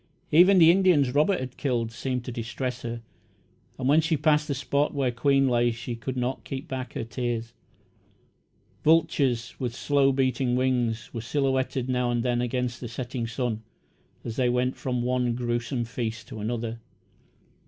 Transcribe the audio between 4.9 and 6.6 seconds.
where Queen lay she could not